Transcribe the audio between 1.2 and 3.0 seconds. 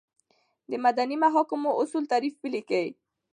محاکماتو اصولو تعریف ولیکئ؟